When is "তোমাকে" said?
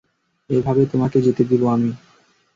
0.85-1.17